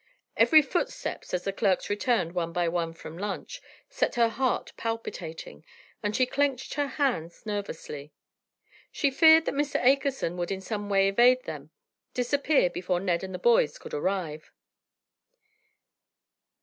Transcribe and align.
Every 0.35 0.63
footstep 0.63 1.23
as 1.31 1.43
the 1.43 1.53
clerks 1.53 1.87
returned, 1.87 2.31
one 2.31 2.51
by 2.51 2.67
one, 2.67 2.91
from 2.95 3.19
lunch, 3.19 3.61
set 3.87 4.15
her 4.15 4.29
heart 4.29 4.73
palpitating, 4.75 5.63
and 6.01 6.15
she 6.15 6.25
clenched 6.25 6.73
her 6.73 6.87
hands 6.87 7.45
nervously. 7.45 8.11
She 8.91 9.11
feared 9.11 9.45
that 9.45 9.53
Mr. 9.53 9.79
Akerson 9.79 10.37
would 10.37 10.49
in 10.49 10.59
some 10.59 10.89
way 10.89 11.07
evade 11.09 11.43
them, 11.43 11.69
disappear 12.15 12.67
before 12.71 12.99
Ned 12.99 13.23
and 13.23 13.31
the 13.31 13.37
boys 13.37 13.77
could 13.77 13.93
arrive! 13.93 14.51